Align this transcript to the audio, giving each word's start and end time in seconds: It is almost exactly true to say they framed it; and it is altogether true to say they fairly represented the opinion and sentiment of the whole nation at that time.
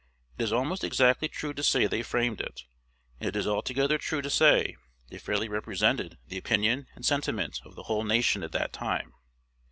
It 0.39 0.41
is 0.45 0.51
almost 0.51 0.83
exactly 0.83 1.27
true 1.27 1.53
to 1.53 1.61
say 1.61 1.85
they 1.85 2.01
framed 2.01 2.41
it; 2.41 2.63
and 3.19 3.27
it 3.29 3.35
is 3.35 3.45
altogether 3.45 3.99
true 3.99 4.23
to 4.23 4.31
say 4.31 4.75
they 5.11 5.19
fairly 5.19 5.47
represented 5.47 6.17
the 6.25 6.39
opinion 6.39 6.87
and 6.95 7.05
sentiment 7.05 7.59
of 7.63 7.75
the 7.75 7.83
whole 7.83 8.03
nation 8.03 8.41
at 8.41 8.51
that 8.51 8.73
time. 8.73 9.13